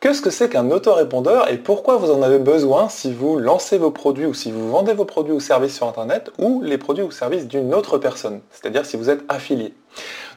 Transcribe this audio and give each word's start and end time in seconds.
Qu'est-ce 0.00 0.22
que 0.22 0.30
c'est 0.30 0.48
qu'un 0.48 0.70
autorépondeur 0.70 1.50
et 1.50 1.58
pourquoi 1.58 1.96
vous 1.96 2.12
en 2.12 2.22
avez 2.22 2.38
besoin 2.38 2.88
si 2.88 3.12
vous 3.12 3.36
lancez 3.36 3.78
vos 3.78 3.90
produits 3.90 4.26
ou 4.26 4.34
si 4.34 4.52
vous 4.52 4.70
vendez 4.70 4.92
vos 4.92 5.04
produits 5.04 5.32
ou 5.32 5.40
services 5.40 5.74
sur 5.74 5.88
Internet 5.88 6.30
ou 6.38 6.62
les 6.62 6.78
produits 6.78 7.02
ou 7.02 7.10
services 7.10 7.48
d'une 7.48 7.74
autre 7.74 7.98
personne, 7.98 8.40
c'est-à-dire 8.52 8.86
si 8.86 8.96
vous 8.96 9.10
êtes 9.10 9.24
affilié? 9.28 9.74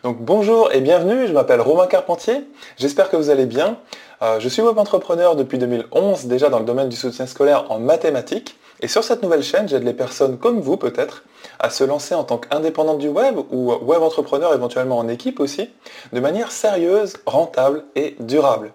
Donc 0.02 0.18
bonjour 0.20 0.74
et 0.74 0.82
bienvenue, 0.82 1.28
je 1.28 1.34
m'appelle 1.34 1.62
Romain 1.62 1.86
Carpentier, 1.86 2.44
j'espère 2.78 3.12
que 3.12 3.18
vous 3.18 3.30
allez 3.30 3.46
bien. 3.46 3.78
Euh, 4.24 4.40
je 4.40 4.48
suis 4.50 4.62
web 4.62 4.78
entrepreneur 4.78 5.36
depuis 5.36 5.58
2011 5.58 6.26
déjà 6.26 6.50
dans 6.50 6.60
le 6.60 6.66
domaine 6.66 6.90
du 6.90 6.96
soutien 6.96 7.26
scolaire 7.26 7.72
en 7.72 7.80
mathématiques 7.80 8.56
et 8.80 8.88
sur 8.88 9.04
cette 9.04 9.24
nouvelle 9.24 9.42
chaîne 9.42 9.68
j'aide 9.68 9.84
les 9.84 9.94
personnes 9.94 10.38
comme 10.38 10.60
vous 10.60 10.78
peut-être 10.78 11.24
à 11.60 11.72
se 11.72 11.84
lancer 11.84 12.14
en 12.14 12.24
tant 12.24 12.38
qu'indépendante 12.38 13.00
du 13.00 13.08
web 13.08 13.40
ou 13.50 13.74
web 13.74 14.02
entrepreneur 14.04 14.54
éventuellement 14.54 15.00
en 15.00 15.08
équipe 15.08 15.40
aussi, 15.40 15.70
de 16.14 16.20
manière 16.20 16.52
sérieuse, 16.52 17.18
rentable 17.26 17.84
et 17.96 18.16
durable. 18.20 18.74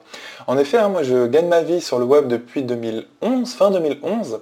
En 0.48 0.58
effet, 0.58 0.78
hein, 0.78 0.88
moi 0.88 1.04
je 1.04 1.26
gagne 1.26 1.46
ma 1.46 1.62
vie 1.62 1.80
sur 1.80 1.98
le 2.00 2.04
web 2.04 2.26
depuis 2.26 2.62
2011, 2.62 3.52
fin 3.54 3.70
2011. 3.70 4.40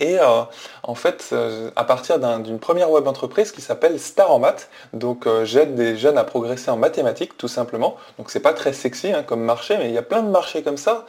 Et 0.00 0.20
euh, 0.20 0.42
en 0.84 0.94
fait, 0.94 1.30
euh, 1.32 1.70
à 1.74 1.82
partir 1.82 2.18
d'une 2.40 2.60
première 2.60 2.90
web 2.90 3.08
entreprise 3.08 3.50
qui 3.50 3.60
s'appelle 3.60 3.98
Star 3.98 4.30
en 4.30 4.38
Maths, 4.38 4.70
donc 4.92 5.26
euh, 5.26 5.44
j'aide 5.44 5.74
des 5.74 5.96
jeunes 5.96 6.18
à 6.18 6.24
progresser 6.24 6.70
en 6.70 6.76
mathématiques 6.76 7.36
tout 7.36 7.48
simplement. 7.48 7.96
Donc 8.16 8.30
c'est 8.30 8.40
pas 8.40 8.52
très 8.52 8.72
sexy 8.72 9.12
hein, 9.12 9.24
comme 9.24 9.40
marché, 9.40 9.76
mais 9.76 9.88
il 9.88 9.94
y 9.94 9.98
a 9.98 10.02
plein 10.02 10.22
de 10.22 10.28
marchés 10.30 10.62
comme 10.62 10.76
ça 10.76 11.04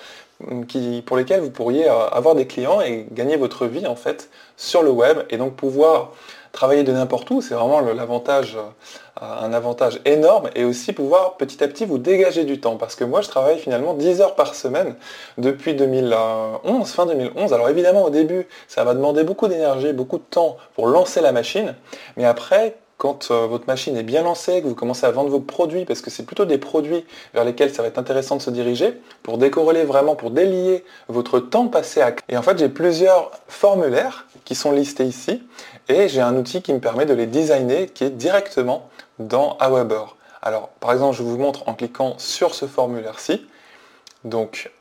hum, 0.50 0.66
pour 1.06 1.18
lesquels 1.18 1.42
vous 1.42 1.52
pourriez 1.52 1.88
avoir 1.88 2.34
des 2.34 2.48
clients 2.48 2.82
et 2.82 3.06
gagner 3.12 3.38
votre 3.38 3.68
vie 3.68 3.86
en 3.86 3.96
fait 3.96 4.30
sur 4.58 4.82
le 4.82 4.90
web 4.90 5.20
et 5.30 5.38
donc 5.38 5.56
pouvoir 5.56 6.12
travailler 6.52 6.84
de 6.84 6.92
n'importe 6.92 7.30
où, 7.32 7.42
c'est 7.42 7.54
vraiment 7.54 7.80
l'avantage, 7.80 8.58
euh, 8.58 9.26
un 9.26 9.54
avantage 9.54 10.00
énorme, 10.06 10.50
et 10.56 10.64
aussi 10.64 10.94
pouvoir 10.94 11.38
petit 11.38 11.64
à 11.64 11.68
petit 11.68 11.86
vous 11.86 11.98
dégager 11.98 12.44
du 12.44 12.60
temps. 12.60 12.78
Parce 12.78 12.96
que 12.96 13.04
moi, 13.04 13.22
je 13.22 13.30
travaille 13.30 13.60
finalement 13.60 13.94
10 13.94 14.22
heures 14.22 14.36
par 14.36 14.56
semaine 14.56 14.96
depuis 15.38 15.74
2011, 15.74 16.90
fin 16.92 17.06
2011. 17.06 17.54
Alors 17.54 17.70
évidemment, 17.70 18.04
au 18.04 18.10
début, 18.10 18.48
ça 18.68 18.84
va 18.84 18.94
demander 18.94 19.24
beaucoup 19.24 19.48
d'énergie, 19.48 19.94
beaucoup 19.94 20.18
de 20.18 20.24
temps 20.30 20.58
pour 20.76 20.88
lancer 20.88 21.22
la 21.22 21.32
machine, 21.32 21.76
mais 22.18 22.26
après, 22.26 22.78
quand 23.00 23.32
euh, 23.32 23.48
votre 23.48 23.66
machine 23.66 23.96
est 23.96 24.04
bien 24.04 24.24
lancée, 24.24 24.62
que 24.62 24.68
vous 24.68 24.76
commencez 24.76 25.06
à 25.06 25.12
vendre 25.12 25.30
vos 25.30 25.40
produits, 25.40 25.86
parce 25.86 26.02
que 26.02 26.10
c'est 26.10 26.24
plutôt 26.24 26.44
des 26.44 26.58
produits 26.58 27.06
vers 27.34 27.46
lesquels 27.46 27.74
ça 27.74 27.82
va 27.82 27.88
être 27.88 27.98
intéressant 27.98 28.36
de 28.36 28.42
se 28.42 28.50
diriger, 28.52 29.02
pour 29.24 29.38
décorréler 29.38 29.86
vraiment, 29.86 30.16
pour 30.16 30.32
délier 30.32 30.84
votre 31.08 31.40
temps 31.40 31.70
passé 31.70 32.02
à... 32.02 32.14
Et 32.28 32.36
en 32.36 32.42
fait, 32.42 32.60
j'ai 32.60 32.68
plusieurs 32.68 33.32
formulaires 33.48 34.28
qui 34.44 34.54
sont 34.54 34.74
listés 34.74 35.06
ici, 35.06 35.42
et 35.88 36.10
j'ai 36.10 36.20
un 36.20 36.36
outil 36.36 36.62
qui 36.62 36.74
me 36.74 36.80
permet 36.80 37.06
de 37.06 37.14
les 37.14 37.26
designer, 37.26 37.88
qui 37.94 38.04
est 38.04 38.10
directement 38.10 38.90
dans 39.18 39.56
Aweber. 39.60 40.18
Alors, 40.42 40.68
par 40.82 40.92
exemple, 40.92 41.16
je 41.16 41.24
vous 41.24 41.38
montre 41.38 41.70
en 41.70 41.76
cliquant 41.76 42.16
sur 42.18 42.54
ce 42.54 42.66
formulaire-ci. 42.66 43.48
Donc, 44.26 44.72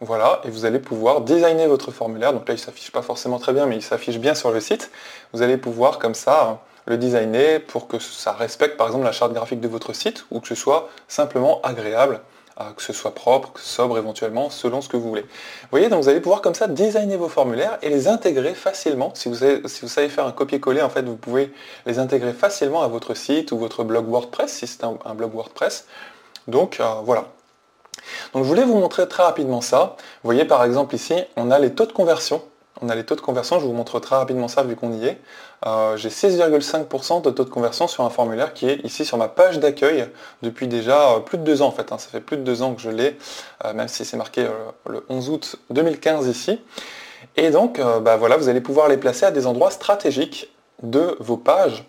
voilà, 0.00 0.40
et 0.44 0.50
vous 0.50 0.64
allez 0.64 0.80
pouvoir 0.80 1.20
designer 1.20 1.68
votre 1.68 1.92
formulaire. 1.92 2.32
Donc 2.32 2.48
là, 2.48 2.54
il 2.54 2.56
ne 2.56 2.62
s'affiche 2.62 2.90
pas 2.90 3.02
forcément 3.02 3.38
très 3.38 3.52
bien, 3.52 3.66
mais 3.66 3.76
il 3.76 3.82
s'affiche 3.82 4.18
bien 4.18 4.34
sur 4.34 4.50
le 4.50 4.58
site. 4.58 4.90
Vous 5.32 5.42
allez 5.42 5.56
pouvoir, 5.56 6.00
comme 6.00 6.14
ça, 6.14 6.60
le 6.86 6.96
designer 6.96 7.60
pour 7.60 7.88
que 7.88 7.98
ça 7.98 8.32
respecte 8.32 8.76
par 8.76 8.88
exemple 8.88 9.04
la 9.04 9.12
charte 9.12 9.32
graphique 9.32 9.60
de 9.60 9.68
votre 9.68 9.92
site 9.92 10.26
ou 10.30 10.40
que 10.40 10.48
ce 10.48 10.54
soit 10.54 10.88
simplement 11.08 11.60
agréable, 11.62 12.20
euh, 12.60 12.64
que 12.76 12.82
ce 12.82 12.92
soit 12.92 13.14
propre, 13.14 13.52
sobre 13.56 13.98
éventuellement, 13.98 14.50
selon 14.50 14.80
ce 14.80 14.88
que 14.88 14.96
vous 14.96 15.08
voulez. 15.08 15.22
Vous 15.22 15.68
voyez, 15.70 15.88
donc 15.88 16.02
vous 16.02 16.08
allez 16.08 16.20
pouvoir 16.20 16.42
comme 16.42 16.54
ça 16.54 16.66
designer 16.66 17.16
vos 17.16 17.28
formulaires 17.28 17.78
et 17.82 17.88
les 17.88 18.08
intégrer 18.08 18.54
facilement. 18.54 19.12
Si 19.14 19.28
vous, 19.28 19.36
savez, 19.36 20.08
faire 20.08 20.26
un 20.26 20.32
copier-coller, 20.32 20.82
en 20.82 20.90
fait, 20.90 21.02
vous 21.02 21.16
pouvez 21.16 21.52
les 21.86 21.98
intégrer 21.98 22.32
facilement 22.32 22.82
à 22.82 22.88
votre 22.88 23.14
site 23.14 23.52
ou 23.52 23.58
votre 23.58 23.84
blog 23.84 24.08
WordPress, 24.08 24.52
si 24.52 24.66
c'est 24.66 24.84
un, 24.84 25.14
blog 25.14 25.32
WordPress. 25.34 25.86
Donc 26.48 26.78
euh, 26.80 26.84
voilà. 27.04 27.26
Donc 28.34 28.42
je 28.42 28.48
voulais 28.48 28.64
vous 28.64 28.78
montrer 28.78 29.06
très 29.06 29.22
rapidement 29.22 29.60
ça. 29.60 29.96
Vous 30.22 30.28
voyez 30.28 30.44
par 30.44 30.64
exemple 30.64 30.94
ici, 30.94 31.14
on 31.36 31.50
a 31.50 31.58
les 31.58 31.72
taux 31.72 31.86
de 31.86 31.92
conversion 31.92 32.42
on 32.82 32.88
a 32.88 32.94
les 32.94 33.04
taux 33.04 33.14
de 33.14 33.20
conversion, 33.20 33.60
je 33.60 33.66
vous 33.66 33.72
montre 33.72 34.00
très 34.00 34.16
rapidement 34.16 34.48
ça 34.48 34.62
vu 34.62 34.76
qu'on 34.76 34.92
y 34.92 35.06
est. 35.06 35.18
Euh, 35.66 35.96
j'ai 35.96 36.08
6,5% 36.08 37.22
de 37.22 37.30
taux 37.30 37.44
de 37.44 37.50
conversion 37.50 37.86
sur 37.86 38.04
un 38.04 38.10
formulaire 38.10 38.52
qui 38.52 38.68
est 38.68 38.84
ici 38.84 39.04
sur 39.04 39.16
ma 39.16 39.28
page 39.28 39.60
d'accueil 39.60 40.08
depuis 40.42 40.66
déjà 40.66 41.12
euh, 41.12 41.20
plus 41.20 41.38
de 41.38 41.44
deux 41.44 41.62
ans 41.62 41.68
en 41.68 41.72
fait. 41.72 41.92
Hein. 41.92 41.98
Ça 41.98 42.08
fait 42.08 42.20
plus 42.20 42.36
de 42.36 42.42
deux 42.42 42.62
ans 42.62 42.74
que 42.74 42.82
je 42.82 42.90
l'ai, 42.90 43.16
euh, 43.64 43.72
même 43.72 43.88
si 43.88 44.04
c'est 44.04 44.16
marqué 44.16 44.46
le 44.86 45.04
11 45.08 45.30
août 45.30 45.56
2015 45.70 46.26
ici. 46.26 46.60
Et 47.36 47.50
donc 47.50 47.80
bah, 48.02 48.16
voilà, 48.16 48.36
vous 48.36 48.48
allez 48.48 48.60
pouvoir 48.60 48.88
les 48.88 48.96
placer 48.96 49.24
à 49.24 49.30
des 49.30 49.46
endroits 49.46 49.70
stratégiques 49.70 50.52
de 50.82 51.16
vos 51.20 51.36
pages. 51.36 51.84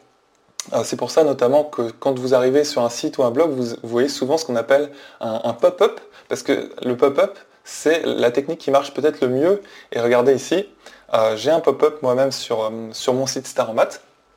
C'est 0.84 0.96
pour 0.96 1.10
ça 1.10 1.24
notamment 1.24 1.64
que 1.64 1.92
quand 2.00 2.18
vous 2.18 2.36
arrivez 2.36 2.64
sur 2.64 2.84
un 2.84 2.90
site 2.90 3.18
ou 3.18 3.24
un 3.24 3.32
blog, 3.32 3.50
vous, 3.50 3.76
voyez 3.82 4.08
souvent 4.08 4.38
ce 4.38 4.46
qu'on 4.46 4.56
appelle 4.56 4.92
un 5.20 5.54
pop-up, 5.54 6.00
parce 6.30 6.44
que 6.44 6.70
le 6.84 6.96
pop-up, 6.96 7.38
c'est 7.64 8.06
la 8.06 8.32
technique 8.32 8.60
qui 8.60 8.72
marche 8.72 8.94
peut-être 8.94 9.22
le 9.22 9.30
mieux. 9.30 9.62
Et 9.92 10.00
regardez 10.00 10.34
ici, 10.34 10.68
euh, 11.14 11.36
j'ai 11.38 11.52
un 11.52 11.60
pop-up 11.60 12.02
moi-même 12.02 12.32
sur, 12.32 12.64
euh, 12.64 13.14
mon 13.14 13.28
site 13.28 13.48
Star 13.48 13.74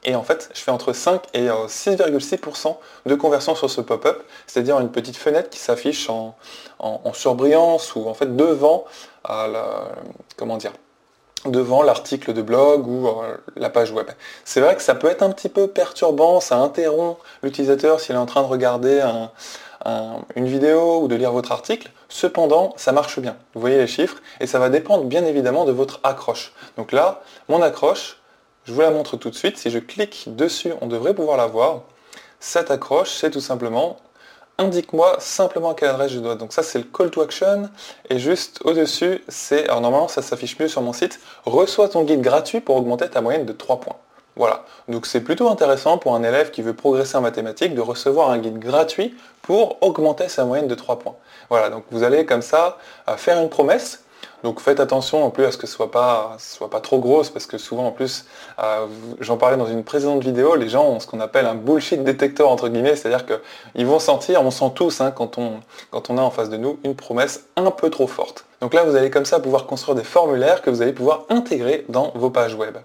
Et 0.05 0.15
en 0.15 0.23
fait, 0.23 0.51
je 0.55 0.61
fais 0.61 0.71
entre 0.71 0.93
5 0.93 1.23
et 1.35 1.49
6,6% 1.49 2.69
euh, 2.69 3.11
de 3.11 3.15
conversion 3.15 3.55
sur 3.55 3.71
ce 3.71 3.81
pop-up, 3.81 4.23
c'est-à-dire 4.47 4.79
une 4.81 4.91
petite 4.91 5.17
fenêtre 5.17 5.51
qui 5.51 5.59
s'affiche 5.59 6.09
en, 6.09 6.37
surbrillance 7.15 7.95
ou 7.95 8.09
en 8.09 8.15
fait 8.15 8.37
devant 8.37 8.85
l'article 11.83 12.33
de 12.33 12.43
blog 12.43 12.87
ou 12.87 13.09
la 13.57 13.71
page 13.71 13.91
web. 13.91 14.07
C'est 14.45 14.61
vrai 14.61 14.77
que 14.77 14.83
ça 14.83 14.95
peut 14.95 15.09
être 15.09 15.23
un 15.23 15.31
petit 15.31 15.49
peu 15.49 15.67
perturbant, 15.67 16.41
ça 16.41 16.59
interrompt 16.59 17.19
l'utilisateur 17.43 18.01
s'il 18.01 18.15
est 18.15 18.19
en 18.19 18.27
train 18.27 18.43
de 18.43 18.49
regarder 18.49 19.01
un, 19.01 19.31
une 20.35 20.47
vidéo 20.47 21.01
ou 21.03 21.09
de 21.09 21.15
lire 21.15 21.33
votre 21.33 21.53
article. 21.53 21.91
Cependant, 22.09 22.75
ça 22.77 22.93
marche 22.93 23.19
bien. 23.19 23.37
Vous 23.55 23.61
voyez 23.61 23.79
les 23.79 23.87
chiffres 23.87 24.17
et 24.41 24.47
ça 24.47 24.59
va 24.59 24.69
dépendre 24.69 25.05
bien 25.05 25.25
évidemment 25.25 25.65
de 25.65 25.73
votre 25.73 26.01
accroche. 26.03 26.53
Donc 26.77 26.93
là, 26.93 27.23
mon 27.49 27.63
accroche, 27.63 28.19
je 28.65 28.73
vous 28.73 28.81
la 28.81 28.91
montre 28.91 29.17
tout 29.17 29.31
de 29.31 29.35
suite. 29.35 29.59
Si 29.59 29.71
je 29.71 29.79
clique 29.79 30.25
dessus, 30.35 30.73
on 30.81 30.87
devrait 30.87 31.15
pouvoir 31.15 31.37
la 31.37 31.47
voir. 31.47 31.83
Cette 32.41 32.71
accroche, 32.71 33.11
c'est 33.11 33.31
tout 33.31 33.41
simplement 33.41 33.99
indique-moi 34.59 35.17
simplement 35.19 35.71
à 35.71 35.75
quelle 35.75 35.91
adresse 35.91 36.13
je 36.13 36.19
dois. 36.19 36.35
Donc 36.35 36.53
ça 36.53 36.63
c'est 36.63 36.79
le 36.79 36.85
call 36.85 37.11
to 37.11 37.21
action 37.21 37.69
et 38.09 38.19
juste 38.19 38.61
au-dessus 38.65 39.23
c'est, 39.29 39.65
alors 39.65 39.81
normalement 39.81 40.09
ça 40.09 40.23
s'affiche 40.23 40.59
mieux 40.59 40.69
sur 40.69 40.83
mon 40.83 40.93
site, 40.93 41.21
reçois 41.45 41.89
ton 41.89 42.05
guide 42.05 42.23
gratuit 42.23 42.61
pour 42.61 42.77
augmenter 42.77 43.09
ta 43.09 43.21
moyenne 43.21 43.45
de 43.45 43.53
3 43.53 43.81
points. 43.81 43.97
Voilà, 44.37 44.67
donc 44.89 45.07
c'est 45.07 45.23
plutôt 45.23 45.49
intéressant 45.49 45.97
pour 45.97 46.15
un 46.15 46.23
élève 46.23 46.51
qui 46.51 46.61
veut 46.61 46.75
progresser 46.75 47.17
en 47.17 47.23
mathématiques 47.23 47.75
de 47.75 47.81
recevoir 47.81 48.31
un 48.31 48.37
guide 48.37 48.59
gratuit 48.59 49.17
pour 49.41 49.79
augmenter 49.83 50.29
sa 50.29 50.45
moyenne 50.45 50.69
de 50.69 50.75
3 50.75 50.99
points. 50.99 51.15
Voilà, 51.49 51.71
donc 51.71 51.85
vous 51.91 52.03
allez 52.03 52.27
comme 52.27 52.43
ça 52.43 52.77
euh, 53.09 53.17
faire 53.17 53.41
une 53.41 53.49
promesse. 53.49 54.03
Donc 54.43 54.61
faites 54.61 54.79
attention 54.79 55.25
en 55.25 55.31
plus 55.31 55.45
à 55.45 55.53
ce 55.53 55.57
que 55.57 55.67
ce 55.67 55.73
soit 55.73 55.91
pas, 55.91 56.37
soit 56.39 56.69
pas 56.69 56.81
trop 56.81 56.99
grosse, 56.99 57.31
parce 57.31 57.47
que 57.47 57.57
souvent 57.57 57.87
en 57.87 57.91
plus, 57.93 58.27
euh, 58.63 58.87
j'en 59.21 59.39
parlais 59.39 59.57
dans 59.57 59.67
une 59.67 59.83
précédente 59.83 60.23
vidéo, 60.23 60.55
les 60.55 60.69
gens 60.69 60.85
ont 60.85 61.01
ce 61.01 61.07
qu'on 61.07 61.21
appelle 61.21 61.47
un 61.47 61.55
bullshit 61.55 62.05
détecteur 62.05 62.51
entre 62.51 62.69
guillemets, 62.69 62.95
c'est-à-dire 62.95 63.25
qu'ils 63.25 63.87
vont 63.87 63.99
sentir, 63.99 64.43
on 64.43 64.51
sent 64.51 64.73
tous 64.75 65.01
hein, 65.01 65.13
quand, 65.13 65.39
on, 65.39 65.61
quand 65.91 66.11
on 66.11 66.19
a 66.19 66.21
en 66.21 66.31
face 66.31 66.51
de 66.51 66.59
nous 66.59 66.79
une 66.85 66.95
promesse 66.95 67.47
un 67.57 67.71
peu 67.71 67.89
trop 67.89 68.07
forte. 68.07 68.45
Donc 68.61 68.75
là 68.75 68.85
vous 68.85 68.97
allez 68.97 69.11
comme 69.11 69.25
ça 69.25 69.41
pouvoir 69.41 69.67
construire 69.67 69.97
des 69.97 70.05
formulaires 70.05 70.61
que 70.61 70.69
vous 70.69 70.83
allez 70.83 70.93
pouvoir 70.93 71.25
intégrer 71.31 71.87
dans 71.89 72.13
vos 72.15 72.31
pages 72.31 72.55
web. 72.55 72.77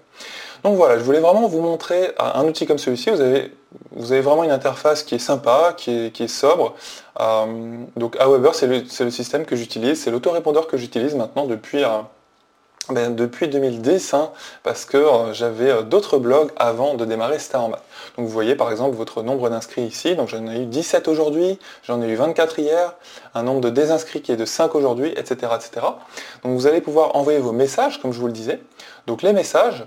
Donc 0.64 0.76
voilà, 0.76 0.96
je 0.96 1.02
voulais 1.02 1.18
vraiment 1.18 1.48
vous 1.48 1.60
montrer 1.60 2.12
un 2.18 2.44
outil 2.44 2.66
comme 2.66 2.78
celui-ci. 2.78 3.10
Vous 3.10 3.20
avez, 3.20 3.52
vous 3.96 4.12
avez 4.12 4.20
vraiment 4.20 4.44
une 4.44 4.52
interface 4.52 5.02
qui 5.02 5.16
est 5.16 5.20
sympa, 5.20 5.74
qui 5.76 5.90
est, 5.90 6.28
sobre. 6.28 6.74
Euh, 7.20 7.84
donc 7.96 8.16
Aweber, 8.20 8.54
c'est 8.54 8.68
le, 8.68 9.10
système 9.10 9.44
que 9.44 9.56
j'utilise, 9.56 10.00
c'est 10.00 10.10
l'autorépondeur 10.10 10.68
que 10.68 10.76
j'utilise 10.76 11.16
maintenant 11.16 11.46
depuis, 11.46 11.82
euh, 11.82 11.98
ben, 12.90 13.14
depuis 13.14 13.48
2010, 13.48 14.14
hein, 14.14 14.30
parce 14.62 14.84
que 14.84 14.96
euh, 14.96 15.32
j'avais 15.32 15.82
d'autres 15.82 16.18
blogs 16.18 16.52
avant 16.56 16.94
de 16.94 17.04
démarrer 17.04 17.40
Star 17.40 17.68
Donc 17.68 17.78
vous 18.18 18.28
voyez 18.28 18.54
par 18.54 18.70
exemple 18.70 18.94
votre 18.96 19.24
nombre 19.24 19.50
d'inscrits 19.50 19.82
ici, 19.82 20.14
donc 20.14 20.28
j'en 20.28 20.46
ai 20.46 20.62
eu 20.62 20.66
17 20.66 21.08
aujourd'hui, 21.08 21.58
j'en 21.82 22.00
ai 22.02 22.08
eu 22.08 22.14
24 22.14 22.60
hier, 22.60 22.94
un 23.34 23.42
nombre 23.42 23.60
de 23.60 23.70
désinscrits 23.70 24.22
qui 24.22 24.30
est 24.30 24.36
de 24.36 24.44
5 24.44 24.76
aujourd'hui, 24.76 25.12
etc., 25.16 25.52
etc. 25.56 25.86
Donc 26.44 26.54
vous 26.54 26.68
allez 26.68 26.80
pouvoir 26.80 27.16
envoyer 27.16 27.40
vos 27.40 27.52
messages, 27.52 28.00
comme 28.00 28.12
je 28.12 28.20
vous 28.20 28.28
le 28.28 28.32
disais. 28.32 28.60
Donc 29.08 29.22
les 29.22 29.32
messages, 29.32 29.84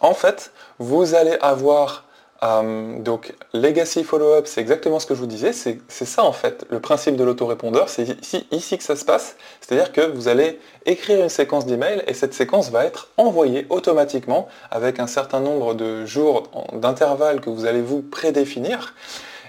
en 0.00 0.14
fait, 0.14 0.52
vous 0.78 1.14
allez 1.14 1.36
avoir 1.40 2.06
euh, 2.42 3.00
donc 3.00 3.34
legacy 3.54 4.04
follow-up, 4.04 4.46
c'est 4.46 4.60
exactement 4.60 5.00
ce 5.00 5.06
que 5.06 5.14
je 5.14 5.20
vous 5.20 5.26
disais, 5.26 5.52
c'est 5.52 5.80
ça 5.88 6.22
en 6.22 6.32
fait 6.32 6.66
le 6.68 6.80
principe 6.80 7.16
de 7.16 7.24
l'autorépondeur, 7.24 7.88
c'est 7.88 8.04
ici, 8.52 8.76
que 8.76 8.84
ça 8.84 8.94
se 8.94 9.06
passe, 9.06 9.36
c'est-à-dire 9.60 9.90
que 9.90 10.02
vous 10.02 10.28
allez 10.28 10.60
écrire 10.84 11.22
une 11.22 11.30
séquence 11.30 11.64
d'email 11.64 12.02
et 12.06 12.12
cette 12.12 12.34
séquence 12.34 12.70
va 12.70 12.84
être 12.84 13.08
envoyée 13.16 13.66
automatiquement 13.70 14.48
avec 14.70 15.00
un 15.00 15.06
certain 15.06 15.40
nombre 15.40 15.72
de 15.72 16.04
jours 16.04 16.50
d'intervalle 16.74 17.40
que 17.40 17.48
vous 17.48 17.64
allez 17.64 17.80
vous 17.80 18.02
prédéfinir. 18.02 18.94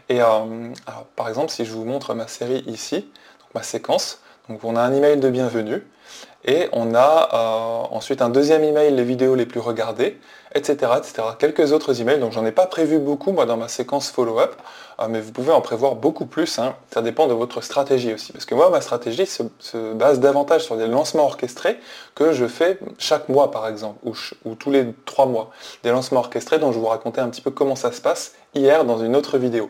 Et 0.08 0.22
euh, 0.22 0.72
par 1.18 1.28
exemple, 1.28 1.52
si 1.52 1.66
je 1.66 1.74
vous 1.74 1.84
montre 1.84 2.14
ma 2.14 2.30
série 2.30 2.64
ici, 2.68 3.10
ma 3.54 3.64
séquence, 3.64 4.22
donc 4.48 4.64
on 4.64 4.78
a 4.78 4.82
un 4.82 4.94
email 4.94 5.18
de 5.18 5.30
bienvenue, 5.30 5.86
Et 6.46 6.70
on 6.72 6.96
a 6.96 7.30
euh, 7.34 7.96
ensuite 7.96 8.22
un 8.22 8.30
deuxième 8.30 8.64
email, 8.64 8.94
les 8.94 9.04
vidéos 9.04 9.36
les 9.36 9.46
plus 9.46 9.60
regardées, 9.60 10.18
etc. 10.56 10.92
etc. 10.98 11.28
Quelques 11.38 11.74
autres 11.74 12.00
emails, 12.02 12.20
donc 12.20 12.32
j'en 12.32 12.46
ai 12.46 12.52
pas 12.52 12.68
prévu 12.68 13.00
beaucoup 13.00 13.32
moi 13.32 13.46
dans 13.46 13.58
ma 13.58 13.68
séquence 13.68 14.10
follow-up, 14.10 14.56
euh, 15.00 15.08
mais 15.10 15.20
vous 15.20 15.32
pouvez 15.32 15.52
en 15.52 15.62
prévoir 15.62 15.96
beaucoup 15.96 16.26
plus, 16.26 16.58
hein. 16.60 16.76
ça 16.94 17.02
dépend 17.02 17.28
de 17.28 17.34
votre 17.34 17.62
stratégie 17.62 18.14
aussi. 18.14 18.32
Parce 18.32 18.46
que 18.46 18.56
moi, 18.56 18.70
ma 18.70 18.82
stratégie 18.82 19.26
se, 19.26 19.44
base 19.94 20.20
davantage 20.20 20.64
sur 20.64 20.78
des 20.78 20.88
lancements 20.88 21.26
orchestrés 21.26 21.80
que 22.16 22.32
je 22.32 22.48
fais 22.48 22.80
chaque 22.98 23.30
mois 23.30 23.52
par 23.52 23.68
exemple, 23.68 24.00
ou, 24.04 24.14
ou 24.46 24.56
tous 24.56 24.72
les 24.72 24.88
trois 25.06 25.26
mois. 25.26 25.52
Des 25.84 25.92
lancements 25.92 26.22
orchestrés 26.22 26.60
dont 26.60 26.72
je 26.72 26.80
vous 26.80 26.88
racontais 26.88 27.22
un 27.22 27.30
petit 27.30 27.42
peu 27.42 27.52
comment 27.52 27.76
ça 27.76 27.92
se 27.92 28.02
passe 28.02 28.34
hier 28.56 28.86
dans 28.86 28.98
une 28.98 29.16
autre 29.16 29.38
vidéo. 29.38 29.70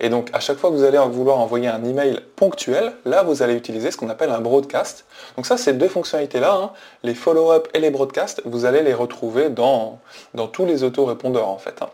Et 0.00 0.08
donc 0.08 0.28
à 0.32 0.40
chaque 0.40 0.58
fois 0.58 0.70
que 0.70 0.74
vous 0.74 0.84
allez 0.84 0.98
vouloir 1.10 1.38
envoyer 1.38 1.68
un 1.68 1.82
email 1.84 2.20
ponctuel, 2.36 2.92
là 3.04 3.22
vous 3.22 3.42
allez 3.42 3.54
utiliser 3.54 3.90
ce 3.90 3.96
qu'on 3.96 4.10
appelle 4.10 4.30
un 4.30 4.40
broadcast. 4.40 5.06
Donc 5.36 5.46
ça, 5.46 5.56
ces 5.56 5.72
deux 5.76 5.88
fonctionnalités-là, 5.88 6.54
hein, 6.54 6.70
les 7.02 7.14
follow-up 7.14 7.68
et 7.74 7.80
les 7.80 7.90
broadcasts, 7.90 8.42
vous 8.44 8.64
allez 8.64 8.82
les 8.82 8.94
retrouver 8.94 9.50
dans, 9.50 10.00
dans 10.34 10.48
tous 10.48 10.66
les 10.66 10.82
autorépondeurs 10.82 11.48
en 11.48 11.58
fait. 11.58 11.82
Hein. 11.82 11.90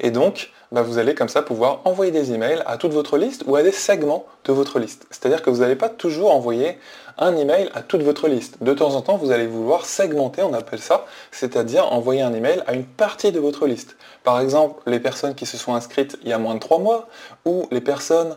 Et 0.00 0.10
donc, 0.10 0.50
bah, 0.72 0.82
vous 0.82 0.98
allez 0.98 1.14
comme 1.14 1.28
ça 1.28 1.42
pouvoir 1.42 1.80
envoyer 1.84 2.10
des 2.10 2.32
emails 2.32 2.62
à 2.66 2.76
toute 2.76 2.92
votre 2.92 3.16
liste 3.16 3.44
ou 3.46 3.56
à 3.56 3.62
des 3.62 3.72
segments 3.72 4.26
de 4.44 4.52
votre 4.52 4.78
liste. 4.78 5.06
C'est-à-dire 5.10 5.42
que 5.42 5.50
vous 5.50 5.58
n'allez 5.58 5.76
pas 5.76 5.88
toujours 5.88 6.34
envoyer 6.34 6.78
un 7.18 7.36
email 7.36 7.70
à 7.74 7.82
toute 7.82 8.02
votre 8.02 8.28
liste. 8.28 8.62
De 8.62 8.74
temps 8.74 8.94
en 8.94 9.02
temps, 9.02 9.16
vous 9.16 9.30
allez 9.30 9.46
vouloir 9.46 9.86
segmenter, 9.86 10.42
on 10.42 10.52
appelle 10.52 10.80
ça, 10.80 11.06
c'est-à-dire 11.30 11.92
envoyer 11.92 12.22
un 12.22 12.34
email 12.34 12.62
à 12.66 12.74
une 12.74 12.84
partie 12.84 13.30
de 13.30 13.38
votre 13.38 13.66
liste. 13.66 13.96
Par 14.24 14.40
exemple, 14.40 14.82
les 14.86 14.98
personnes 14.98 15.34
qui 15.34 15.46
se 15.46 15.56
sont 15.56 15.74
inscrites 15.74 16.18
il 16.22 16.28
y 16.28 16.32
a 16.32 16.38
moins 16.38 16.54
de 16.54 16.60
trois 16.60 16.78
mois 16.78 17.08
ou 17.44 17.68
les 17.70 17.80
personnes 17.80 18.36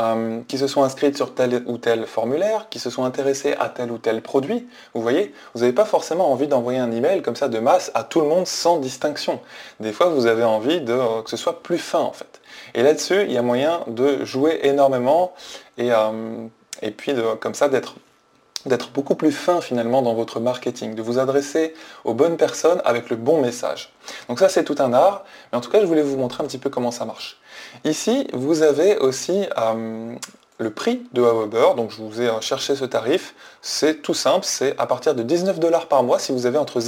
euh, 0.00 0.40
qui 0.46 0.58
se 0.58 0.66
sont 0.66 0.82
inscrites 0.82 1.16
sur 1.16 1.34
tel 1.34 1.62
ou 1.66 1.78
tel 1.78 2.06
formulaire, 2.06 2.68
qui 2.70 2.78
se 2.78 2.90
sont 2.90 3.04
intéressés 3.04 3.54
à 3.58 3.68
tel 3.68 3.90
ou 3.90 3.98
tel 3.98 4.22
produit. 4.22 4.68
Vous 4.94 5.02
voyez, 5.02 5.34
vous 5.54 5.60
n'avez 5.60 5.72
pas 5.72 5.84
forcément 5.84 6.30
envie 6.30 6.46
d'envoyer 6.46 6.78
un 6.78 6.92
email 6.92 7.22
comme 7.22 7.36
ça 7.36 7.48
de 7.48 7.58
masse 7.58 7.90
à 7.94 8.04
tout 8.04 8.20
le 8.20 8.26
monde 8.26 8.46
sans 8.46 8.78
distinction. 8.78 9.40
Des 9.80 9.92
fois, 9.92 10.08
vous 10.08 10.26
avez 10.26 10.44
envie 10.44 10.80
de, 10.80 10.92
euh, 10.92 11.22
que 11.22 11.30
ce 11.30 11.36
soit 11.36 11.62
plus 11.62 11.78
fin 11.78 12.00
en 12.00 12.12
fait. 12.12 12.40
Et 12.74 12.82
là-dessus, 12.82 13.22
il 13.22 13.32
y 13.32 13.38
a 13.38 13.42
moyen 13.42 13.80
de 13.86 14.24
jouer 14.24 14.60
énormément 14.62 15.32
et, 15.78 15.92
euh, 15.92 16.46
et 16.82 16.90
puis 16.90 17.14
de, 17.14 17.34
comme 17.34 17.54
ça 17.54 17.68
d'être 17.68 17.96
d'être 18.66 18.90
beaucoup 18.90 19.14
plus 19.14 19.32
fin 19.32 19.60
finalement 19.60 20.02
dans 20.02 20.14
votre 20.14 20.40
marketing, 20.40 20.94
de 20.94 21.02
vous 21.02 21.18
adresser 21.18 21.74
aux 22.04 22.14
bonnes 22.14 22.36
personnes 22.36 22.80
avec 22.84 23.10
le 23.10 23.16
bon 23.16 23.40
message. 23.40 23.92
Donc 24.28 24.38
ça 24.38 24.48
c'est 24.48 24.64
tout 24.64 24.76
un 24.78 24.92
art, 24.92 25.24
mais 25.52 25.58
en 25.58 25.60
tout 25.60 25.70
cas 25.70 25.80
je 25.80 25.86
voulais 25.86 26.02
vous 26.02 26.16
montrer 26.16 26.42
un 26.42 26.46
petit 26.46 26.58
peu 26.58 26.70
comment 26.70 26.90
ça 26.90 27.04
marche. 27.04 27.38
Ici 27.84 28.26
vous 28.32 28.62
avez 28.62 28.98
aussi 28.98 29.46
euh, 29.58 30.14
le 30.58 30.70
prix 30.70 31.02
de 31.12 31.22
Aweber, 31.22 31.74
donc 31.76 31.90
je 31.90 32.02
vous 32.02 32.20
ai 32.20 32.30
cherché 32.40 32.74
ce 32.74 32.84
tarif, 32.84 33.34
c'est 33.62 34.02
tout 34.02 34.14
simple, 34.14 34.44
c'est 34.44 34.78
à 34.78 34.86
partir 34.86 35.14
de 35.14 35.22
19 35.22 35.60
dollars 35.60 35.86
par 35.86 36.02
mois 36.02 36.18
si 36.18 36.32
vous 36.32 36.46
avez 36.46 36.58
entre 36.58 36.80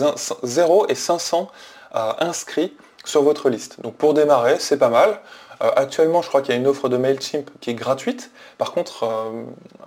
0 0.42 0.86
et 0.88 0.94
500 0.94 1.48
euh, 1.94 2.12
inscrits 2.18 2.72
sur 3.04 3.22
votre 3.22 3.48
liste. 3.48 3.80
Donc 3.80 3.94
pour 3.94 4.14
démarrer, 4.14 4.56
c'est 4.58 4.76
pas 4.76 4.88
mal. 4.88 5.20
Euh, 5.62 5.70
actuellement, 5.76 6.22
je 6.22 6.28
crois 6.28 6.40
qu'il 6.40 6.54
y 6.54 6.56
a 6.56 6.60
une 6.60 6.66
offre 6.66 6.88
de 6.88 6.96
MailChimp 6.96 7.50
qui 7.60 7.70
est 7.70 7.74
gratuite. 7.74 8.30
Par 8.56 8.72
contre, 8.72 9.04
euh, 9.04 9.42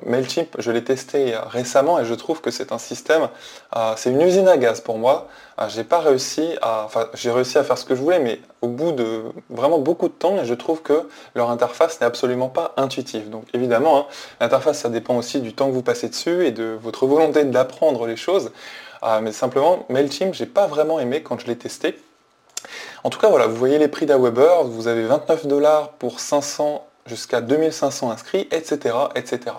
MailChimp, 0.06 0.56
je 0.60 0.72
l'ai 0.72 0.84
testé 0.84 1.34
récemment 1.48 2.00
et 2.00 2.06
je 2.06 2.14
trouve 2.14 2.42
que 2.42 2.52
c'est 2.52 2.72
un 2.72 2.78
système, 2.78 3.30
euh, 3.76 3.94
c'est 3.98 4.12
une 4.12 4.22
usine 4.22 4.48
à 4.48 4.58
gaz 4.58 4.82
pour 4.82 4.98
moi. 4.98 5.28
j'ai 5.68 5.84
pas 5.84 6.00
réussi 6.00 6.58
à, 6.62 6.84
enfin, 6.86 7.08
j'ai 7.14 7.32
réussi 7.32 7.58
à 7.58 7.64
faire 7.64 7.78
ce 7.78 7.86
que 7.86 7.96
je 7.96 8.02
voulais, 8.02 8.20
mais 8.20 8.40
au 8.62 8.68
bout 8.68 8.92
de 8.92 9.24
vraiment 9.50 9.80
beaucoup 9.80 10.08
de 10.08 10.14
temps, 10.14 10.38
et 10.38 10.46
je 10.46 10.54
trouve 10.54 10.82
que 10.82 11.08
leur 11.36 11.50
interface 11.50 12.02
n'est 12.02 12.08
absolument 12.08 12.50
pas 12.50 12.74
intuitive. 12.78 13.30
Donc 13.30 13.46
évidemment, 13.54 14.00
hein, 14.00 14.06
l'interface, 14.42 14.80
ça 14.80 14.90
dépend 14.90 15.16
aussi 15.16 15.42
du 15.42 15.54
temps 15.54 15.68
que 15.68 15.74
vous 15.74 15.84
passez 15.84 16.10
dessus 16.10 16.46
et 16.46 16.52
de 16.52 16.78
votre 16.82 17.06
volonté 17.08 17.46
d'apprendre 17.46 18.08
les 18.08 18.18
choses. 18.18 18.52
mais 19.22 19.32
simplement, 19.32 19.86
MailChimp, 19.90 20.34
j'ai 20.34 20.46
pas 20.46 20.68
vraiment 20.68 21.00
aimé 21.00 21.24
quand 21.24 21.40
je 21.40 21.48
l'ai 21.48 21.58
testé. 21.58 21.98
En 23.04 23.10
tout 23.10 23.20
cas, 23.20 23.28
voilà, 23.28 23.48
vous 23.48 23.56
voyez 23.56 23.78
les 23.78 23.90
prix 23.90 24.06
d'Aweber, 24.06 24.64
vous 24.64 24.88
avez 24.88 25.04
29 25.04 25.46
dollars 25.46 25.90
pour 25.90 26.22
500 26.22 26.88
jusqu'à 27.06 27.42
2500 27.42 28.12
inscrits, 28.12 28.48
etc. 28.52 28.96
etc. 29.16 29.56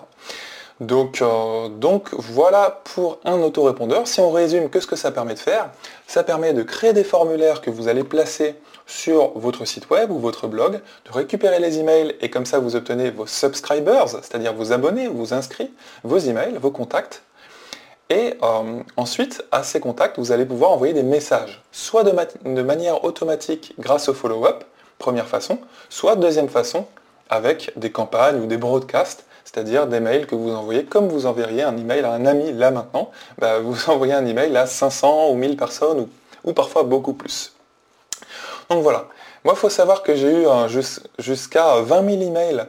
Donc, 0.81 1.21
euh, 1.21 1.69
donc 1.69 2.09
voilà 2.13 2.81
pour 2.95 3.19
un 3.23 3.39
autorépondeur. 3.41 4.07
Si 4.07 4.19
on 4.19 4.31
résume, 4.31 4.69
qu'est-ce 4.71 4.87
que 4.87 4.95
ça 4.95 5.11
permet 5.11 5.35
de 5.35 5.39
faire? 5.39 5.69
Ça 6.07 6.23
permet 6.23 6.53
de 6.53 6.63
créer 6.63 6.91
des 6.91 7.03
formulaires 7.03 7.61
que 7.61 7.69
vous 7.69 7.87
allez 7.87 8.03
placer 8.03 8.55
sur 8.87 9.37
votre 9.37 9.65
site 9.65 9.89
web 9.91 10.11
ou 10.11 10.17
votre 10.17 10.47
blog, 10.47 10.81
de 11.05 11.11
récupérer 11.11 11.59
les 11.59 11.77
emails 11.79 12.15
et 12.21 12.31
comme 12.31 12.45
ça 12.45 12.59
vous 12.59 12.75
obtenez 12.75 13.11
vos 13.11 13.27
subscribers, 13.27 14.09
c'est-à-dire 14.09 14.53
vos 14.53 14.73
abonnés, 14.73 15.07
vos 15.07 15.33
inscrits, 15.33 15.71
vos 16.03 16.17
emails, 16.17 16.57
vos 16.59 16.71
contacts. 16.71 17.21
Et 18.09 18.35
euh, 18.43 18.81
ensuite, 18.97 19.43
à 19.51 19.63
ces 19.63 19.79
contacts, 19.79 20.19
vous 20.19 20.31
allez 20.31 20.45
pouvoir 20.45 20.71
envoyer 20.71 20.93
des 20.93 21.03
messages, 21.03 21.63
soit 21.71 22.03
de, 22.03 22.61
manière 22.61 23.03
automatique 23.03 23.73
grâce 23.79 24.09
au 24.09 24.13
follow-up, 24.13 24.63
première 24.99 25.27
façon, 25.27 25.57
soit 25.89 26.15
deuxième 26.15 26.49
façon, 26.49 26.85
avec 27.29 27.71
des 27.75 27.91
campagnes 27.91 28.41
ou 28.41 28.45
des 28.45 28.57
broadcasts, 28.57 29.25
c'est-à-dire 29.43 29.87
des 29.87 29.99
mails 29.99 30.27
que 30.27 30.35
vous 30.35 30.51
envoyez 30.51 30.85
comme 30.85 31.07
vous 31.07 31.25
enverriez 31.25 31.63
un 31.63 31.75
email 31.77 32.03
à 32.03 32.11
un 32.11 32.25
ami 32.27 32.51
là 32.53 32.69
maintenant, 32.69 33.09
bah, 33.39 33.59
vous 33.59 33.75
envoyez 33.89 34.13
un 34.13 34.25
email 34.25 34.55
à 34.55 34.67
500 34.67 35.29
ou 35.29 35.35
1000 35.35 35.57
personnes 35.57 36.01
ou, 36.01 36.09
ou 36.43 36.53
parfois 36.53 36.83
beaucoup 36.83 37.13
plus. 37.13 37.53
Donc 38.69 38.83
voilà. 38.83 39.07
Moi, 39.43 39.53
il 39.55 39.59
faut 39.59 39.69
savoir 39.69 40.01
que 40.01 40.15
j'ai 40.15 40.43
eu 40.43 40.47
jusqu'à 41.19 41.79
20 41.79 42.09
000 42.09 42.21
emails 42.23 42.65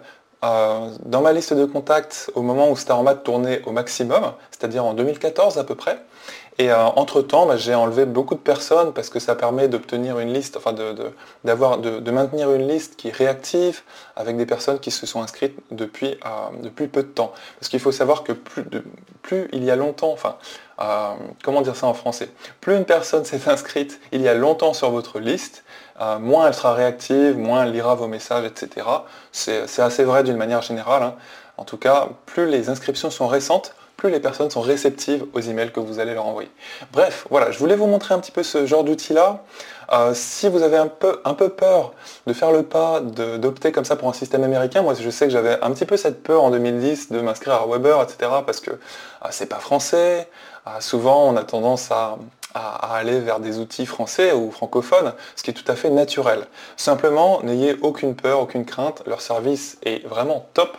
euh, 0.46 0.90
dans 1.04 1.22
ma 1.22 1.32
liste 1.32 1.54
de 1.54 1.64
contacts 1.64 2.30
au 2.34 2.42
moment 2.42 2.70
où 2.70 2.76
StarMat 2.76 3.16
tournait 3.16 3.62
au 3.66 3.72
maximum, 3.72 4.32
c'est-à-dire 4.50 4.84
en 4.84 4.94
2014 4.94 5.58
à 5.58 5.64
peu 5.64 5.74
près. 5.74 5.98
Et 6.58 6.70
euh, 6.70 6.84
entre-temps, 6.84 7.46
bah, 7.46 7.56
j'ai 7.56 7.74
enlevé 7.74 8.06
beaucoup 8.06 8.34
de 8.34 8.40
personnes 8.40 8.92
parce 8.94 9.10
que 9.10 9.18
ça 9.18 9.34
permet 9.34 9.68
d'obtenir 9.68 10.18
une 10.18 10.32
liste, 10.32 10.56
enfin 10.56 10.72
de, 10.72 10.94
de, 10.94 12.10
maintenir 12.10 12.52
une 12.52 12.66
liste 12.66 12.96
qui 12.96 13.08
est 13.08 13.14
réactive 13.14 13.82
avec 14.14 14.36
des 14.36 14.46
personnes 14.46 14.78
qui 14.78 14.90
se 14.90 15.04
sont 15.04 15.20
inscrites 15.20 15.58
depuis, 15.70 16.18
euh, 16.24 16.62
depuis 16.62 16.86
peu 16.86 17.02
de 17.02 17.08
temps. 17.08 17.32
Parce 17.58 17.68
qu'il 17.68 17.80
faut 17.80 17.92
savoir 17.92 18.22
que 18.22 18.32
plus, 18.32 18.64
plus 19.22 19.48
il 19.52 19.64
y 19.64 19.70
a 19.70 19.76
longtemps, 19.76 20.12
enfin, 20.12 20.36
comment 21.42 21.60
dire 21.60 21.76
ça 21.76 21.86
en 21.86 21.94
français, 21.94 22.30
plus 22.60 22.76
une 22.76 22.84
personne 22.86 23.24
s'est 23.24 23.40
inscrite 23.48 24.00
il 24.12 24.22
y 24.22 24.28
a 24.28 24.34
longtemps 24.34 24.72
sur 24.72 24.90
votre 24.90 25.18
liste, 25.18 25.64
euh, 26.00 26.18
moins 26.18 26.48
elle 26.48 26.54
sera 26.54 26.74
réactive, 26.74 27.38
moins 27.38 27.64
elle 27.64 27.72
lira 27.72 27.94
vos 27.94 28.06
messages, 28.06 28.44
etc. 28.44 28.86
C'est 29.32 29.80
assez 29.80 30.04
vrai 30.04 30.22
d'une 30.24 30.36
manière 30.36 30.62
générale. 30.62 31.02
Hein. 31.02 31.14
En 31.56 31.64
tout 31.64 31.78
cas, 31.78 32.08
plus 32.26 32.46
les 32.46 32.68
inscriptions 32.68 33.10
sont 33.10 33.26
récentes, 33.26 33.74
plus 33.96 34.10
les 34.10 34.20
personnes 34.20 34.50
sont 34.50 34.60
réceptives 34.60 35.24
aux 35.32 35.40
emails 35.40 35.72
que 35.72 35.80
vous 35.80 35.98
allez 36.00 36.12
leur 36.12 36.26
envoyer. 36.26 36.50
Bref, 36.92 37.26
voilà, 37.30 37.50
je 37.50 37.58
voulais 37.58 37.76
vous 37.76 37.86
montrer 37.86 38.14
un 38.14 38.18
petit 38.18 38.32
peu 38.32 38.42
ce 38.42 38.66
genre 38.66 38.84
d'outil-là. 38.84 39.42
Euh, 39.92 40.12
si 40.14 40.48
vous 40.48 40.62
avez 40.62 40.76
un 40.76 40.88
peu, 40.88 41.20
un 41.24 41.32
peu 41.32 41.48
peur 41.48 41.94
de 42.26 42.32
faire 42.32 42.50
le 42.50 42.62
pas, 42.62 43.00
d'opter 43.00 43.72
comme 43.72 43.84
ça 43.84 43.96
pour 43.96 44.08
un 44.08 44.12
système 44.12 44.42
américain, 44.42 44.82
moi 44.82 44.94
je 44.94 45.08
sais 45.08 45.26
que 45.26 45.32
j'avais 45.32 45.62
un 45.62 45.70
petit 45.70 45.86
peu 45.86 45.96
cette 45.96 46.22
peur 46.22 46.42
en 46.42 46.50
2010 46.50 47.10
de 47.10 47.20
m'inscrire 47.20 47.54
à 47.54 47.66
Weber, 47.66 48.02
etc. 48.02 48.30
parce 48.44 48.60
que 48.60 48.72
euh, 48.72 49.28
c'est 49.30 49.46
pas 49.46 49.60
français. 49.60 50.28
souvent 50.80 51.28
on 51.28 51.36
a 51.36 51.44
tendance 51.44 51.90
à, 51.90 52.18
à, 52.56 52.96
aller 52.96 53.20
vers 53.20 53.40
des 53.40 53.58
outils 53.58 53.86
français 53.86 54.32
ou 54.32 54.50
francophones, 54.50 55.12
ce 55.36 55.42
qui 55.42 55.50
est 55.50 55.54
tout 55.54 55.70
à 55.70 55.76
fait 55.76 55.90
naturel. 55.90 56.46
Simplement, 56.76 57.42
n'ayez 57.42 57.76
aucune 57.82 58.14
peur, 58.14 58.40
aucune 58.40 58.64
crainte, 58.64 59.02
leur 59.06 59.20
service 59.20 59.78
est 59.82 60.06
vraiment 60.06 60.46
top. 60.54 60.76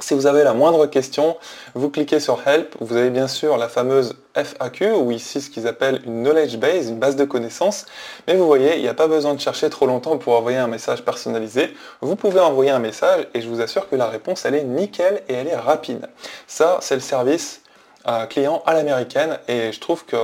Si 0.00 0.12
vous 0.12 0.26
avez 0.26 0.42
la 0.42 0.54
moindre 0.54 0.86
question, 0.86 1.36
vous 1.74 1.88
cliquez 1.88 2.18
sur 2.18 2.42
Help, 2.48 2.74
vous 2.80 2.96
avez 2.96 3.10
bien 3.10 3.28
sûr 3.28 3.56
la 3.56 3.68
fameuse 3.68 4.16
FAQ, 4.34 4.90
ou 4.90 5.12
ici 5.12 5.40
ce 5.40 5.50
qu'ils 5.50 5.68
appellent 5.68 6.02
une 6.04 6.24
knowledge 6.24 6.56
base, 6.56 6.88
une 6.88 6.98
base 6.98 7.14
de 7.14 7.24
connaissances, 7.24 7.86
mais 8.26 8.34
vous 8.34 8.44
voyez, 8.44 8.74
il 8.74 8.82
n'y 8.82 8.88
a 8.88 8.94
pas 8.94 9.06
besoin 9.06 9.34
de 9.34 9.40
chercher 9.40 9.70
trop 9.70 9.86
longtemps 9.86 10.18
pour 10.18 10.36
envoyer 10.36 10.58
un 10.58 10.66
message 10.66 11.04
personnalisé. 11.04 11.72
Vous 12.00 12.16
pouvez 12.16 12.40
envoyer 12.40 12.72
un 12.72 12.80
message 12.80 13.28
et 13.34 13.40
je 13.40 13.48
vous 13.48 13.60
assure 13.60 13.88
que 13.88 13.94
la 13.94 14.08
réponse, 14.08 14.44
elle 14.44 14.56
est 14.56 14.64
nickel 14.64 15.22
et 15.28 15.34
elle 15.34 15.46
est 15.46 15.56
rapide. 15.56 16.08
Ça, 16.48 16.78
c'est 16.80 16.96
le 16.96 17.00
service 17.00 17.60
euh, 18.08 18.26
client 18.26 18.64
à 18.66 18.74
l'américaine 18.74 19.38
et 19.46 19.70
je 19.70 19.78
trouve 19.78 20.04
que 20.04 20.16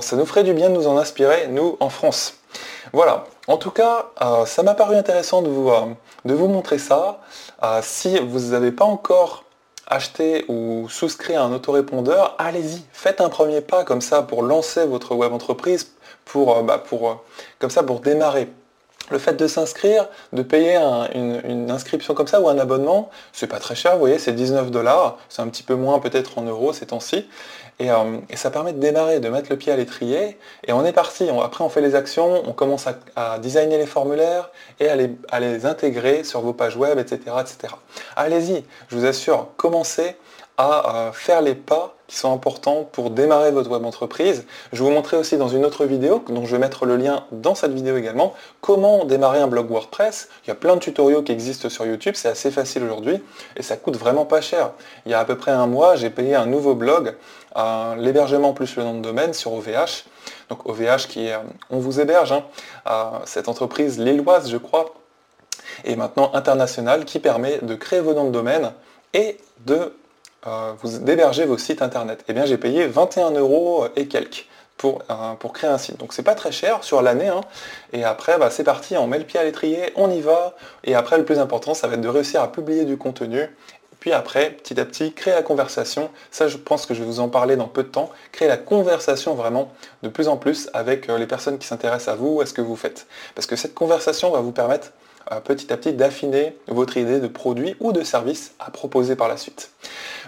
ça 0.00 0.16
nous 0.16 0.26
ferait 0.26 0.44
du 0.44 0.54
bien 0.54 0.70
de 0.70 0.74
nous 0.74 0.86
en 0.86 0.96
inspirer, 0.96 1.48
nous, 1.48 1.76
en 1.80 1.88
France. 1.88 2.34
Voilà. 2.92 3.24
En 3.46 3.56
tout 3.56 3.70
cas, 3.70 4.06
euh, 4.22 4.46
ça 4.46 4.62
m'a 4.62 4.74
paru 4.74 4.96
intéressant 4.96 5.42
de 5.42 5.48
vous, 5.48 5.70
euh, 5.70 6.46
montrer 6.48 6.78
ça. 6.78 7.20
Euh, 7.62 7.80
si 7.82 8.18
vous 8.18 8.52
n'avez 8.52 8.72
pas 8.72 8.84
encore 8.84 9.44
acheté 9.86 10.46
ou 10.48 10.88
souscrit 10.88 11.34
à 11.34 11.42
un 11.42 11.52
autorépondeur, 11.52 12.34
allez-y, 12.38 12.82
faites 12.92 13.20
un 13.20 13.28
premier 13.28 13.60
pas 13.60 13.84
comme 13.84 14.00
ça 14.00 14.22
pour 14.22 14.42
lancer 14.42 14.86
votre 14.86 15.14
web 15.14 15.32
entreprise, 15.32 15.92
pour, 16.24 16.62
bah, 16.62 16.78
pour, 16.78 17.22
comme 17.58 17.70
ça 17.70 17.82
pour 17.82 18.00
démarrer. 18.00 18.48
Le 19.10 19.18
fait 19.18 19.34
de 19.34 19.46
s'inscrire, 19.46 20.08
de 20.32 20.42
payer 20.42 20.76
une, 21.14 21.70
inscription 21.70 22.14
comme 22.14 22.26
ça 22.26 22.40
ou 22.40 22.48
un 22.48 22.58
abonnement, 22.58 23.10
c'est 23.32 23.46
pas 23.46 23.58
très 23.58 23.74
cher, 23.74 23.94
vous 23.94 23.98
voyez, 23.98 24.18
c'est 24.18 24.32
19 24.32 24.70
dollars, 24.70 25.18
c'est 25.28 25.42
un 25.42 25.48
petit 25.48 25.62
peu 25.62 25.74
moins 25.74 25.98
peut-être 25.98 26.38
en 26.38 26.42
euros 26.42 26.72
ces 26.72 26.86
temps-ci. 26.86 27.26
Euh, 27.80 28.18
et, 28.30 28.36
ça 28.36 28.50
permet 28.50 28.72
de 28.72 28.78
démarrer, 28.78 29.18
de 29.18 29.28
mettre 29.28 29.50
le 29.50 29.56
pied 29.56 29.72
à 29.72 29.76
l'étrier, 29.76 30.38
et 30.66 30.72
on 30.72 30.84
est 30.84 30.92
parti. 30.92 31.28
après, 31.42 31.64
on 31.64 31.68
fait 31.68 31.80
les 31.80 31.94
actions, 31.94 32.42
on 32.46 32.52
commence 32.52 32.86
à, 33.16 33.38
designer 33.38 33.78
les 33.78 33.86
formulaires 33.86 34.50
et 34.78 34.88
à 34.88 34.96
les, 35.40 35.66
intégrer 35.66 36.24
sur 36.24 36.40
vos 36.40 36.52
pages 36.52 36.76
web, 36.76 36.98
etc. 36.98 37.20
etc. 37.40 37.74
Allez-y, 38.16 38.64
je 38.88 38.96
vous 38.96 39.04
assure, 39.04 39.48
commencez 39.56 40.16
à 40.56 41.10
faire 41.12 41.42
les 41.42 41.54
pas 41.54 41.94
qui 42.06 42.16
sont 42.16 42.32
importants 42.32 42.86
pour 42.92 43.10
démarrer 43.10 43.50
votre 43.50 43.70
web 43.70 43.84
entreprise. 43.84 44.46
Je 44.72 44.82
vous 44.82 44.90
montrer 44.90 45.16
aussi 45.16 45.36
dans 45.36 45.48
une 45.48 45.64
autre 45.64 45.86
vidéo, 45.86 46.22
dont 46.28 46.44
je 46.44 46.52
vais 46.52 46.58
mettre 46.58 46.84
le 46.84 46.96
lien 46.96 47.24
dans 47.32 47.54
cette 47.54 47.72
vidéo 47.72 47.96
également, 47.96 48.34
comment 48.60 49.04
démarrer 49.04 49.40
un 49.40 49.48
blog 49.48 49.70
WordPress. 49.70 50.28
Il 50.44 50.48
y 50.48 50.50
a 50.50 50.54
plein 50.54 50.74
de 50.74 50.80
tutoriaux 50.80 51.22
qui 51.22 51.32
existent 51.32 51.68
sur 51.70 51.86
YouTube, 51.86 52.14
c'est 52.16 52.28
assez 52.28 52.50
facile 52.50 52.84
aujourd'hui 52.84 53.22
et 53.56 53.62
ça 53.62 53.76
coûte 53.76 53.96
vraiment 53.96 54.26
pas 54.26 54.40
cher. 54.40 54.72
Il 55.06 55.12
y 55.12 55.14
a 55.14 55.18
à 55.18 55.24
peu 55.24 55.36
près 55.36 55.50
un 55.50 55.66
mois, 55.66 55.96
j'ai 55.96 56.10
payé 56.10 56.34
un 56.34 56.46
nouveau 56.46 56.74
blog, 56.74 57.16
l'hébergement 57.96 58.52
plus 58.52 58.76
le 58.76 58.84
nom 58.84 58.94
de 58.94 59.00
domaine 59.00 59.32
sur 59.32 59.52
OVH. 59.54 60.04
Donc 60.50 60.66
OVH 60.66 61.06
qui 61.08 61.28
est, 61.28 61.36
on 61.70 61.78
vous 61.78 62.00
héberge, 62.00 62.32
hein, 62.32 63.22
cette 63.24 63.48
entreprise 63.48 63.98
lilloise 63.98 64.50
je 64.50 64.58
crois, 64.58 64.92
et 65.84 65.96
maintenant 65.96 66.30
internationale 66.34 67.06
qui 67.06 67.18
permet 67.18 67.58
de 67.62 67.74
créer 67.74 68.00
vos 68.00 68.12
noms 68.12 68.26
de 68.26 68.30
domaine 68.30 68.72
et 69.14 69.38
de 69.64 69.94
euh, 70.46 70.72
vous 70.82 70.98
d'héberger 70.98 71.44
vos 71.44 71.58
sites 71.58 71.82
internet. 71.82 72.20
Et 72.20 72.24
eh 72.28 72.32
bien 72.32 72.44
j'ai 72.44 72.58
payé 72.58 72.86
21 72.86 73.30
euros 73.32 73.86
et 73.96 74.06
quelques 74.08 74.46
pour, 74.76 75.02
euh, 75.10 75.34
pour 75.34 75.52
créer 75.52 75.70
un 75.70 75.78
site. 75.78 75.98
Donc 75.98 76.12
c'est 76.12 76.22
pas 76.22 76.34
très 76.34 76.52
cher 76.52 76.84
sur 76.84 77.02
l'année. 77.02 77.28
Hein. 77.28 77.40
Et 77.92 78.04
après, 78.04 78.38
bah, 78.38 78.50
c'est 78.50 78.64
parti, 78.64 78.96
on 78.96 79.06
met 79.06 79.18
le 79.18 79.24
pied 79.24 79.40
à 79.40 79.44
l'étrier, 79.44 79.92
on 79.96 80.10
y 80.10 80.20
va. 80.20 80.54
Et 80.84 80.94
après, 80.94 81.18
le 81.18 81.24
plus 81.24 81.38
important, 81.38 81.74
ça 81.74 81.86
va 81.88 81.94
être 81.94 82.00
de 82.00 82.08
réussir 82.08 82.42
à 82.42 82.50
publier 82.50 82.84
du 82.84 82.96
contenu. 82.96 83.48
Puis 84.00 84.12
après, 84.12 84.50
petit 84.50 84.78
à 84.78 84.84
petit, 84.84 85.14
créer 85.14 85.32
la 85.32 85.42
conversation. 85.42 86.10
Ça, 86.30 86.46
je 86.46 86.58
pense 86.58 86.84
que 86.84 86.92
je 86.92 87.00
vais 87.00 87.06
vous 87.06 87.20
en 87.20 87.30
parler 87.30 87.56
dans 87.56 87.68
peu 87.68 87.82
de 87.82 87.88
temps. 87.88 88.10
Créer 88.32 88.48
la 88.48 88.58
conversation 88.58 89.34
vraiment 89.34 89.72
de 90.02 90.10
plus 90.10 90.28
en 90.28 90.36
plus 90.36 90.68
avec 90.74 91.08
euh, 91.08 91.16
les 91.16 91.26
personnes 91.26 91.56
qui 91.56 91.66
s'intéressent 91.66 92.12
à 92.12 92.16
vous, 92.16 92.42
à 92.42 92.46
ce 92.46 92.52
que 92.52 92.60
vous 92.60 92.76
faites. 92.76 93.06
Parce 93.34 93.46
que 93.46 93.56
cette 93.56 93.72
conversation 93.72 94.30
va 94.30 94.40
vous 94.40 94.52
permettre 94.52 94.92
petit 95.44 95.72
à 95.72 95.76
petit 95.76 95.92
d'affiner 95.92 96.56
votre 96.68 96.96
idée 96.96 97.20
de 97.20 97.28
produit 97.28 97.76
ou 97.80 97.92
de 97.92 98.02
service 98.02 98.54
à 98.58 98.70
proposer 98.70 99.16
par 99.16 99.28
la 99.28 99.36
suite. 99.36 99.70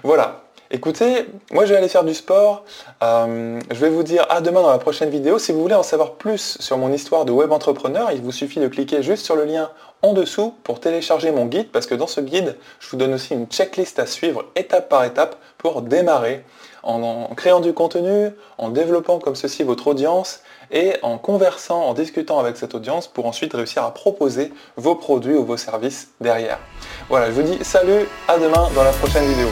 Voilà, 0.02 0.42
Écoutez, 0.68 1.26
moi 1.52 1.64
je 1.64 1.70
vais 1.70 1.76
aller 1.76 1.88
faire 1.88 2.02
du 2.02 2.12
sport. 2.12 2.64
Euh, 3.00 3.60
je 3.70 3.76
vais 3.76 3.88
vous 3.88 4.02
dire 4.02 4.26
à 4.30 4.40
demain 4.40 4.62
dans 4.62 4.70
la 4.70 4.78
prochaine 4.78 5.10
vidéo. 5.10 5.38
Si 5.38 5.52
vous 5.52 5.62
voulez 5.62 5.76
en 5.76 5.84
savoir 5.84 6.14
plus 6.14 6.58
sur 6.58 6.76
mon 6.76 6.92
histoire 6.92 7.24
de 7.24 7.30
web 7.30 7.52
entrepreneur, 7.52 8.10
il 8.10 8.20
vous 8.20 8.32
suffit 8.32 8.58
de 8.58 8.66
cliquer 8.66 9.00
juste 9.00 9.24
sur 9.24 9.36
le 9.36 9.44
lien 9.44 9.70
en 10.02 10.12
dessous 10.12 10.54
pour 10.64 10.80
télécharger 10.80 11.30
mon 11.30 11.46
guide 11.46 11.68
parce 11.70 11.86
que 11.86 11.94
dans 11.94 12.08
ce 12.08 12.20
guide, 12.20 12.56
je 12.80 12.90
vous 12.90 12.96
donne 12.96 13.14
aussi 13.14 13.34
une 13.34 13.46
checklist 13.46 14.00
à 14.00 14.06
suivre 14.06 14.46
étape 14.56 14.88
par 14.88 15.04
étape 15.04 15.36
pour 15.56 15.82
démarrer 15.82 16.44
en, 16.86 17.34
créant 17.34 17.60
du 17.60 17.72
contenu, 17.72 18.30
en 18.58 18.70
développant 18.70 19.18
comme 19.18 19.36
ceci 19.36 19.62
votre 19.62 19.88
audience 19.88 20.40
et 20.70 20.94
en 21.02 21.18
conversant, 21.18 21.82
en 21.84 21.94
discutant 21.94 22.38
avec 22.38 22.56
cette 22.56 22.74
audience 22.74 23.06
pour 23.06 23.26
ensuite 23.26 23.52
réussir 23.52 23.84
à 23.84 23.92
proposer 23.92 24.52
vos 24.76 24.94
produits 24.94 25.34
ou 25.34 25.44
vos 25.44 25.56
services 25.56 26.08
derrière. 26.20 26.58
Voilà, 27.08 27.26
je 27.26 27.32
vous 27.32 27.42
dis 27.42 27.64
salut, 27.64 28.08
à 28.28 28.38
demain 28.38 28.68
dans 28.74 28.84
la 28.84 28.92
prochaine 28.92 29.26
vidéo. 29.26 29.48